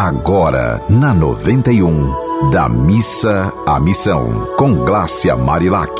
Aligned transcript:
agora 0.00 0.80
na 0.88 1.12
91, 1.12 2.50
da 2.50 2.70
missa 2.70 3.52
à 3.66 3.78
missão, 3.78 4.46
com 4.56 4.76
Glácia 4.76 5.36
Marilac. 5.36 5.92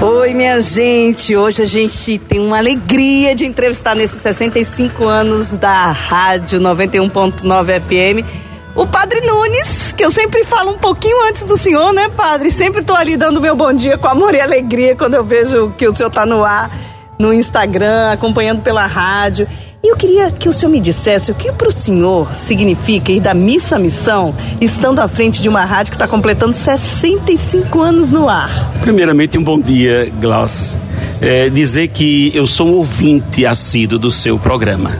Oi, 0.00 0.34
minha 0.34 0.60
gente. 0.60 1.34
Hoje 1.34 1.64
a 1.64 1.66
gente 1.66 2.16
tem 2.16 2.38
uma 2.38 2.58
alegria 2.58 3.34
de 3.34 3.44
entrevistar 3.44 3.96
nesses 3.96 4.22
65 4.22 5.04
anos 5.04 5.58
da 5.58 5.90
Rádio 5.90 6.60
91.9 6.60 7.80
FM 7.80 8.48
o 8.76 8.86
Padre 8.86 9.20
Nunes, 9.22 9.90
que 9.90 10.04
eu 10.04 10.10
sempre 10.12 10.44
falo 10.44 10.70
um 10.70 10.78
pouquinho 10.78 11.20
antes 11.28 11.44
do 11.44 11.56
senhor, 11.56 11.92
né, 11.92 12.08
Padre? 12.08 12.52
Sempre 12.52 12.84
tô 12.84 12.94
ali 12.94 13.16
dando 13.16 13.40
meu 13.40 13.56
bom 13.56 13.72
dia 13.72 13.98
com 13.98 14.06
amor 14.06 14.32
e 14.32 14.40
alegria 14.40 14.94
quando 14.94 15.14
eu 15.14 15.24
vejo 15.24 15.74
que 15.76 15.88
o 15.88 15.92
senhor 15.92 16.10
tá 16.10 16.24
no 16.24 16.44
ar, 16.44 16.70
no 17.18 17.34
Instagram, 17.34 18.12
acompanhando 18.12 18.62
pela 18.62 18.86
rádio. 18.86 19.48
E 19.80 19.92
eu 19.92 19.96
queria 19.96 20.28
que 20.32 20.48
o 20.48 20.52
senhor 20.52 20.72
me 20.72 20.80
dissesse 20.80 21.30
o 21.30 21.34
que 21.36 21.52
para 21.52 21.68
o 21.68 21.72
senhor 21.72 22.34
significa 22.34 23.12
ir 23.12 23.20
da 23.20 23.32
missa 23.32 23.76
à 23.76 23.78
missão, 23.78 24.34
estando 24.60 24.98
à 24.98 25.06
frente 25.06 25.40
de 25.40 25.48
uma 25.48 25.64
rádio 25.64 25.92
que 25.92 25.96
está 25.96 26.08
completando 26.08 26.56
65 26.56 27.80
anos 27.80 28.10
no 28.10 28.28
ar. 28.28 28.50
Primeiramente, 28.80 29.38
um 29.38 29.44
bom 29.44 29.60
dia, 29.60 30.12
Glaucio. 30.20 30.76
É, 31.20 31.48
dizer 31.48 31.88
que 31.88 32.32
eu 32.34 32.44
sou 32.44 32.68
um 32.68 32.72
ouvinte 32.72 33.46
assíduo 33.46 34.00
do 34.00 34.10
seu 34.10 34.36
programa, 34.36 34.98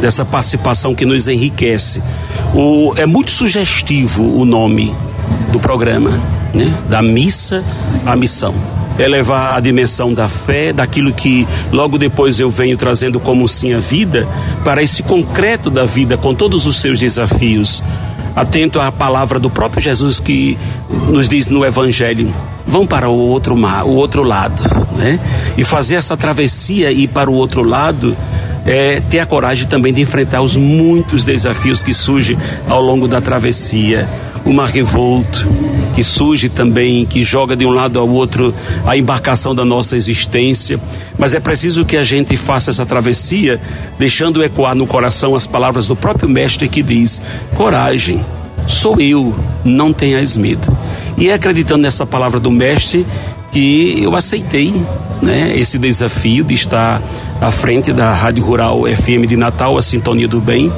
dessa 0.00 0.24
participação 0.24 0.94
que 0.94 1.04
nos 1.04 1.26
enriquece. 1.26 2.00
O, 2.54 2.94
é 2.96 3.06
muito 3.06 3.32
sugestivo 3.32 4.22
o 4.22 4.44
nome 4.44 4.94
do 5.50 5.58
programa, 5.58 6.10
né? 6.54 6.72
da 6.88 7.02
missa 7.02 7.64
à 8.06 8.14
missão 8.14 8.54
elevar 9.04 9.56
a 9.56 9.60
dimensão 9.60 10.12
da 10.12 10.28
fé, 10.28 10.72
daquilo 10.72 11.12
que 11.12 11.46
logo 11.72 11.98
depois 11.98 12.38
eu 12.38 12.50
venho 12.50 12.76
trazendo 12.76 13.18
como 13.18 13.48
sim 13.48 13.72
a 13.72 13.78
vida, 13.78 14.28
para 14.64 14.82
esse 14.82 15.02
concreto 15.02 15.70
da 15.70 15.84
vida, 15.84 16.16
com 16.16 16.34
todos 16.34 16.66
os 16.66 16.76
seus 16.76 16.98
desafios. 16.98 17.82
Atento 18.34 18.78
à 18.78 18.92
palavra 18.92 19.40
do 19.40 19.50
próprio 19.50 19.82
Jesus 19.82 20.20
que 20.20 20.56
nos 21.08 21.28
diz 21.28 21.48
no 21.48 21.64
Evangelho: 21.64 22.32
vão 22.66 22.86
para 22.86 23.08
o 23.08 23.16
outro 23.16 23.56
mar, 23.56 23.84
o 23.84 23.90
outro 23.90 24.22
lado, 24.22 24.62
né? 24.96 25.18
E 25.56 25.64
fazer 25.64 25.96
essa 25.96 26.16
travessia 26.16 26.92
e 26.92 27.04
ir 27.04 27.08
para 27.08 27.28
o 27.28 27.34
outro 27.34 27.62
lado 27.62 28.16
é, 28.64 29.00
ter 29.00 29.18
a 29.18 29.26
coragem 29.26 29.66
também 29.66 29.92
de 29.92 30.00
enfrentar 30.00 30.42
os 30.42 30.56
muitos 30.56 31.24
desafios 31.24 31.82
que 31.82 31.92
surgem 31.92 32.36
ao 32.68 32.80
longo 32.80 33.08
da 33.08 33.20
travessia 33.20 34.08
o 34.44 34.52
mar 34.52 34.68
revolto 34.68 35.46
que 35.94 36.04
surge 36.04 36.48
também, 36.48 37.04
que 37.04 37.22
joga 37.22 37.56
de 37.56 37.66
um 37.66 37.70
lado 37.70 37.98
ao 37.98 38.08
outro 38.08 38.54
a 38.86 38.96
embarcação 38.96 39.54
da 39.54 39.64
nossa 39.64 39.96
existência. 39.96 40.80
Mas 41.18 41.34
é 41.34 41.40
preciso 41.40 41.84
que 41.84 41.96
a 41.96 42.02
gente 42.02 42.36
faça 42.36 42.70
essa 42.70 42.86
travessia, 42.86 43.60
deixando 43.98 44.42
ecoar 44.42 44.74
no 44.74 44.86
coração 44.86 45.34
as 45.34 45.46
palavras 45.46 45.86
do 45.86 45.96
próprio 45.96 46.28
Mestre 46.28 46.68
que 46.68 46.82
diz: 46.82 47.20
coragem, 47.54 48.24
sou 48.66 49.00
eu, 49.00 49.34
não 49.64 49.92
tenhas 49.92 50.36
medo. 50.36 50.76
E 51.18 51.28
é 51.28 51.34
acreditando 51.34 51.82
nessa 51.82 52.06
palavra 52.06 52.40
do 52.40 52.50
Mestre 52.50 53.06
que 53.52 54.02
eu 54.02 54.14
aceitei 54.14 54.72
né, 55.20 55.56
esse 55.58 55.78
desafio 55.78 56.44
de 56.44 56.54
estar 56.54 57.02
à 57.40 57.50
frente 57.50 57.92
da 57.92 58.14
Rádio 58.14 58.44
Rural 58.44 58.82
FM 58.84 59.26
de 59.28 59.36
Natal, 59.36 59.76
a 59.76 59.82
Sintonia 59.82 60.28
do 60.28 60.40
Bem, 60.40 60.72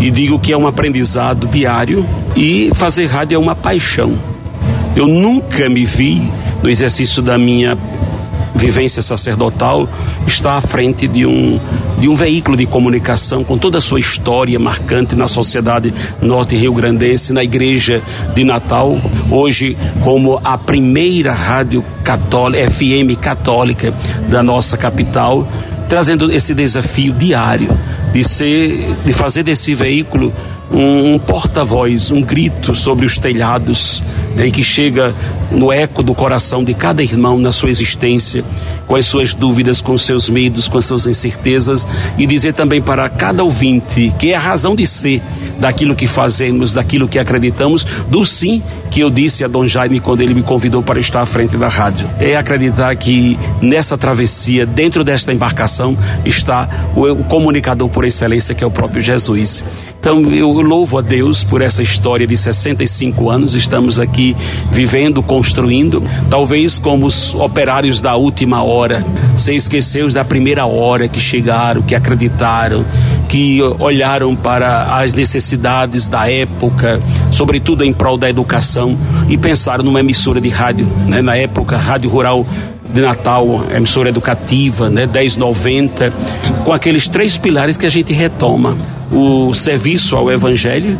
e 0.00 0.10
digo 0.10 0.38
que 0.38 0.52
é 0.52 0.56
um 0.56 0.66
aprendizado 0.66 1.46
diário 1.46 2.04
e 2.34 2.70
fazer 2.74 3.06
rádio 3.06 3.36
é 3.36 3.38
uma 3.38 3.54
paixão. 3.54 4.18
Eu 4.96 5.06
nunca 5.06 5.68
me 5.68 5.84
vi 5.84 6.22
no 6.62 6.70
exercício 6.70 7.22
da 7.22 7.38
minha 7.38 7.76
vivência 8.54 9.00
sacerdotal 9.00 9.88
estar 10.26 10.56
à 10.56 10.60
frente 10.60 11.06
de 11.06 11.24
um, 11.24 11.58
de 11.98 12.08
um 12.08 12.14
veículo 12.14 12.56
de 12.56 12.66
comunicação 12.66 13.42
com 13.44 13.56
toda 13.56 13.78
a 13.78 13.80
sua 13.80 14.00
história 14.00 14.58
marcante 14.58 15.14
na 15.14 15.28
sociedade 15.28 15.92
norte 16.20 16.56
rio-grandense, 16.56 17.32
na 17.32 17.42
igreja 17.42 18.02
de 18.34 18.44
Natal, 18.44 18.98
hoje 19.30 19.76
como 20.02 20.40
a 20.42 20.58
primeira 20.58 21.32
rádio 21.32 21.84
católica, 22.02 22.70
FM 22.70 23.18
católica 23.20 23.94
da 24.28 24.42
nossa 24.42 24.76
capital, 24.76 25.46
trazendo 25.90 26.32
esse 26.32 26.54
desafio 26.54 27.12
diário 27.12 27.76
de 28.12 28.22
ser, 28.22 28.94
de 29.04 29.12
fazer 29.12 29.42
desse 29.42 29.74
veículo 29.74 30.32
um, 30.70 31.14
um 31.14 31.18
porta-voz, 31.18 32.10
um 32.10 32.22
grito 32.22 32.74
sobre 32.74 33.04
os 33.04 33.18
telhados, 33.18 34.02
né, 34.36 34.50
que 34.50 34.62
chega 34.62 35.14
no 35.50 35.72
eco 35.72 36.02
do 36.02 36.14
coração 36.14 36.62
de 36.62 36.74
cada 36.74 37.02
irmão 37.02 37.38
na 37.38 37.50
sua 37.50 37.70
existência, 37.70 38.44
com 38.86 38.96
as 38.96 39.06
suas 39.06 39.34
dúvidas, 39.34 39.80
com 39.80 39.96
seus 39.98 40.28
medos, 40.28 40.68
com 40.68 40.78
as 40.78 40.84
suas 40.84 41.06
incertezas, 41.06 41.86
e 42.16 42.26
dizer 42.26 42.54
também 42.54 42.80
para 42.80 43.08
cada 43.08 43.42
ouvinte 43.42 44.12
que 44.18 44.32
é 44.32 44.36
a 44.36 44.40
razão 44.40 44.76
de 44.76 44.86
ser 44.86 45.20
daquilo 45.58 45.94
que 45.94 46.06
fazemos, 46.06 46.72
daquilo 46.72 47.08
que 47.08 47.18
acreditamos, 47.18 47.84
do 48.08 48.24
sim 48.24 48.62
que 48.90 49.00
eu 49.00 49.10
disse 49.10 49.44
a 49.44 49.48
Dom 49.48 49.66
Jaime 49.66 50.00
quando 50.00 50.20
ele 50.20 50.34
me 50.34 50.42
convidou 50.42 50.82
para 50.82 50.98
estar 50.98 51.20
à 51.20 51.26
frente 51.26 51.56
da 51.56 51.68
rádio. 51.68 52.08
É 52.18 52.36
acreditar 52.36 52.94
que 52.96 53.38
nessa 53.60 53.98
travessia, 53.98 54.64
dentro 54.64 55.04
desta 55.04 55.32
embarcação, 55.32 55.96
está 56.24 56.68
o, 56.96 57.04
o 57.10 57.24
comunicador 57.24 57.88
por 57.88 58.04
excelência, 58.04 58.54
que 58.54 58.64
é 58.64 58.66
o 58.66 58.70
próprio 58.70 59.02
Jesus. 59.02 59.64
Então 60.00 60.32
eu 60.32 60.48
louvo 60.48 60.96
a 60.96 61.02
Deus 61.02 61.44
por 61.44 61.60
essa 61.60 61.82
história 61.82 62.26
de 62.26 62.34
65 62.34 63.28
anos. 63.28 63.54
Estamos 63.54 63.98
aqui 63.98 64.34
vivendo, 64.72 65.22
construindo, 65.22 66.02
talvez 66.30 66.78
como 66.78 67.04
os 67.04 67.34
operários 67.34 68.00
da 68.00 68.16
última 68.16 68.62
hora, 68.62 69.04
sem 69.36 69.56
esquecer 69.56 70.02
os 70.02 70.14
da 70.14 70.24
primeira 70.24 70.64
hora 70.64 71.06
que 71.06 71.20
chegaram, 71.20 71.82
que 71.82 71.94
acreditaram, 71.94 72.82
que 73.28 73.60
olharam 73.78 74.34
para 74.34 74.98
as 74.98 75.12
necessidades 75.12 76.08
da 76.08 76.30
época, 76.30 76.98
sobretudo 77.30 77.84
em 77.84 77.92
prol 77.92 78.16
da 78.16 78.30
educação, 78.30 78.96
e 79.28 79.36
pensaram 79.36 79.84
numa 79.84 80.00
emissora 80.00 80.40
de 80.40 80.48
rádio, 80.48 80.88
né? 81.08 81.20
na 81.20 81.36
época, 81.36 81.76
Rádio 81.76 82.08
Rural 82.08 82.46
de 82.90 83.02
Natal, 83.02 83.66
emissora 83.70 84.08
educativa, 84.08 84.88
né, 84.88 85.06
1090, 85.06 86.10
com 86.64 86.72
aqueles 86.72 87.06
três 87.06 87.36
pilares 87.36 87.76
que 87.76 87.86
a 87.86 87.90
gente 87.90 88.12
retoma: 88.12 88.74
o 89.10 89.52
serviço 89.54 90.16
ao 90.16 90.30
evangelho, 90.30 90.98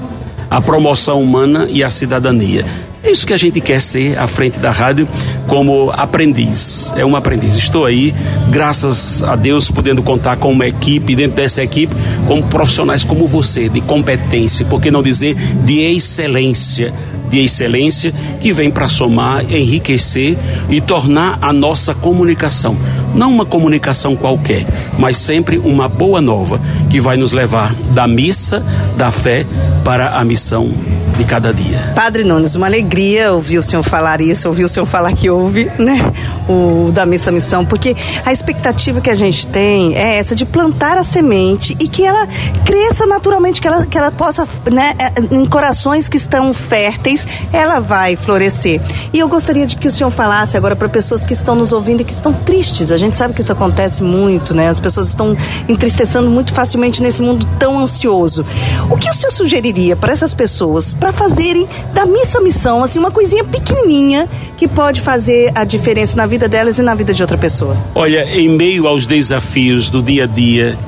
a 0.50 0.60
promoção 0.60 1.22
humana 1.22 1.66
e 1.70 1.82
a 1.82 1.90
cidadania. 1.90 2.64
É 3.02 3.10
isso 3.10 3.26
que 3.26 3.32
a 3.32 3.36
gente 3.36 3.60
quer 3.62 3.80
ser 3.80 4.18
à 4.18 4.26
frente 4.26 4.58
da 4.58 4.70
rádio 4.70 5.08
como 5.46 5.90
aprendiz. 5.90 6.92
É 6.96 7.04
um 7.04 7.16
aprendiz. 7.16 7.54
Estou 7.54 7.86
aí, 7.86 8.14
graças 8.50 9.22
a 9.22 9.36
Deus, 9.36 9.70
podendo 9.70 10.02
contar 10.02 10.36
com 10.36 10.52
uma 10.52 10.66
equipe, 10.66 11.16
dentro 11.16 11.36
dessa 11.36 11.62
equipe, 11.62 11.94
com 12.26 12.42
profissionais 12.42 13.02
como 13.02 13.26
você, 13.26 13.70
de 13.70 13.80
competência, 13.80 14.66
por 14.66 14.82
que 14.82 14.90
não 14.90 15.02
dizer 15.02 15.34
de 15.64 15.80
excelência 15.80 16.92
de 17.30 17.38
excelência 17.38 18.12
que 18.40 18.52
vem 18.52 18.70
para 18.70 18.88
somar, 18.88 19.44
enriquecer 19.50 20.36
e 20.68 20.80
tornar 20.80 21.38
a 21.40 21.52
nossa 21.52 21.94
comunicação 21.94 22.76
não 23.14 23.30
uma 23.30 23.46
comunicação 23.46 24.16
qualquer, 24.16 24.66
mas 24.98 25.16
sempre 25.16 25.58
uma 25.58 25.88
boa 25.88 26.20
nova 26.20 26.60
que 26.88 27.00
vai 27.00 27.16
nos 27.16 27.32
levar 27.32 27.74
da 27.92 28.06
missa, 28.06 28.62
da 28.96 29.10
fé 29.10 29.46
para 29.84 30.18
a 30.18 30.24
missão 30.24 30.70
de 31.20 31.24
cada 31.24 31.52
dia. 31.52 31.92
Padre 31.94 32.24
Nunes, 32.24 32.54
uma 32.54 32.66
alegria 32.66 33.32
ouvir 33.32 33.58
o 33.58 33.62
senhor 33.62 33.82
falar 33.82 34.20
isso, 34.20 34.48
ouvir 34.48 34.64
o 34.64 34.68
senhor 34.68 34.86
falar 34.86 35.12
que 35.12 35.28
ouve, 35.28 35.70
né? 35.78 36.12
O 36.48 36.90
da 36.92 37.04
missa 37.04 37.30
missão, 37.30 37.64
porque 37.64 37.94
a 38.24 38.32
expectativa 38.32 39.00
que 39.00 39.10
a 39.10 39.14
gente 39.14 39.46
tem 39.46 39.96
é 39.96 40.16
essa 40.16 40.34
de 40.34 40.46
plantar 40.46 40.96
a 40.96 41.04
semente 41.04 41.76
e 41.78 41.88
que 41.88 42.04
ela 42.04 42.26
cresça 42.64 43.06
naturalmente, 43.06 43.60
que 43.60 43.68
ela, 43.68 43.86
que 43.86 43.98
ela 43.98 44.10
possa, 44.10 44.48
né, 44.70 44.94
é, 44.98 45.34
em 45.34 45.44
corações 45.44 46.08
que 46.08 46.16
estão 46.16 46.52
férteis, 46.52 47.26
ela 47.52 47.80
vai 47.80 48.16
florescer. 48.16 48.80
E 49.12 49.18
eu 49.18 49.28
gostaria 49.28 49.66
de 49.66 49.76
que 49.76 49.88
o 49.88 49.90
senhor 49.90 50.10
falasse 50.10 50.56
agora 50.56 50.74
para 50.74 50.88
pessoas 50.88 51.22
que 51.22 51.32
estão 51.32 51.54
nos 51.54 51.72
ouvindo 51.72 52.00
e 52.00 52.04
que 52.04 52.12
estão 52.12 52.32
tristes. 52.32 52.90
A 52.90 52.96
gente 53.00 53.16
sabe 53.16 53.34
que 53.34 53.40
isso 53.40 53.52
acontece 53.52 54.02
muito, 54.02 54.54
né? 54.54 54.68
As 54.68 54.78
pessoas 54.78 55.08
estão 55.08 55.36
entristecendo 55.68 56.30
muito 56.30 56.52
facilmente 56.52 57.02
nesse 57.02 57.22
mundo 57.22 57.46
tão 57.58 57.78
ansioso. 57.78 58.44
O 58.90 58.96
que 58.96 59.08
o 59.08 59.12
senhor 59.12 59.30
sugeriria 59.32 59.96
para 59.96 60.12
essas 60.12 60.34
pessoas 60.34 60.92
para 60.92 61.12
fazerem 61.12 61.66
da 61.92 62.06
missa 62.06 62.40
missão, 62.40 62.82
assim, 62.82 62.98
uma 62.98 63.10
coisinha 63.10 63.44
pequenininha 63.44 64.28
que 64.56 64.68
pode 64.68 65.00
fazer 65.00 65.50
a 65.54 65.64
diferença 65.64 66.16
na 66.16 66.26
vida 66.26 66.48
delas 66.48 66.78
e 66.78 66.82
na 66.82 66.94
vida 66.94 67.12
de 67.12 67.22
outra 67.22 67.38
pessoa? 67.38 67.76
Olha, 67.94 68.24
em 68.24 68.48
meio 68.48 68.86
aos 68.86 69.06
desafios 69.06 69.90
do 69.90 70.02
dia 70.02 70.24
a 70.24 70.26
dia, 70.26 70.78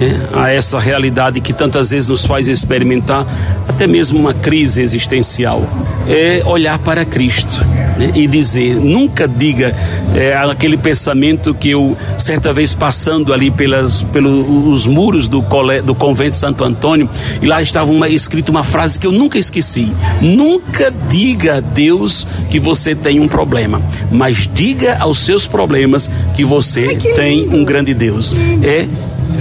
né, 0.00 0.28
a 0.32 0.50
essa 0.50 0.80
realidade 0.80 1.40
que 1.40 1.52
tantas 1.52 1.90
vezes 1.90 2.06
nos 2.06 2.24
faz 2.24 2.48
experimentar 2.48 3.26
até 3.68 3.86
mesmo 3.86 4.18
uma 4.18 4.32
crise 4.32 4.80
existencial, 4.80 5.62
é 6.08 6.42
olhar 6.44 6.78
para 6.78 7.04
Cristo 7.04 7.64
né, 7.96 8.10
e 8.14 8.26
dizer, 8.26 8.74
nunca 8.76 9.28
diga 9.28 9.76
é, 10.14 10.34
aquele 10.34 10.76
pensamento 10.76 11.54
que 11.54 11.70
eu 11.70 11.96
certa 12.18 12.52
vez 12.52 12.74
passando 12.74 13.32
ali 13.32 13.50
pelas, 13.50 14.02
pelos 14.02 14.86
muros 14.86 15.28
do, 15.28 15.42
cole, 15.42 15.82
do 15.82 15.94
convento 15.94 16.34
Santo 16.34 16.64
Antônio 16.64 17.08
e 17.42 17.46
lá 17.46 17.60
estava 17.60 17.92
uma, 17.92 18.08
escrito 18.08 18.48
uma 18.48 18.64
frase 18.64 18.98
que 18.98 19.06
eu 19.06 19.12
nunca 19.12 19.38
esqueci: 19.38 19.92
nunca 20.20 20.90
diga 21.08 21.58
a 21.58 21.60
Deus 21.60 22.26
que 22.48 22.58
você 22.58 22.94
tem 22.94 23.20
um 23.20 23.28
problema, 23.28 23.82
mas 24.10 24.48
diga 24.52 24.96
aos 24.98 25.18
seus 25.18 25.46
problemas 25.46 26.10
que 26.34 26.44
você 26.44 26.86
Ai, 26.88 26.96
que 26.96 27.12
tem 27.12 27.48
um 27.48 27.64
grande 27.64 27.92
Deus. 27.92 28.34
É 28.62 28.88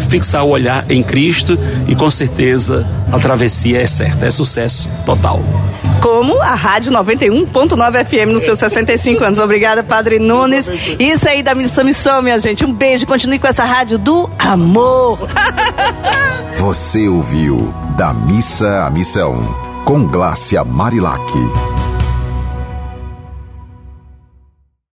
fixar 0.09 0.43
o 0.45 0.48
olhar 0.49 0.85
em 0.89 1.01
Cristo 1.03 1.57
e 1.87 1.95
com 1.95 2.09
certeza 2.09 2.85
a 3.11 3.19
travessia 3.19 3.81
é 3.81 3.87
certa, 3.87 4.25
é 4.25 4.29
sucesso 4.29 4.89
total. 5.05 5.41
Como 6.01 6.41
a 6.41 6.55
Rádio 6.55 6.91
91.9 6.91 8.05
FM 8.05 8.31
nos 8.31 8.43
seus 8.43 8.59
65 8.59 9.23
anos. 9.23 9.39
Obrigada, 9.39 9.83
Padre 9.83 10.17
Nunes. 10.17 10.69
Isso 10.97 11.27
aí 11.27 11.43
da 11.43 11.53
Missa 11.53 11.83
Missão, 11.83 12.21
minha 12.21 12.39
gente. 12.39 12.65
Um 12.65 12.73
beijo. 12.73 13.05
Continue 13.05 13.39
com 13.39 13.47
essa 13.47 13.65
rádio 13.65 13.97
do 13.97 14.29
amor. 14.39 15.19
Você 16.57 17.07
ouviu 17.07 17.73
Da 17.97 18.13
Missa 18.13 18.85
à 18.85 18.89
Missão, 18.89 19.55
com 19.85 20.05
Glácia 20.05 20.63
Marilac. 20.63 21.78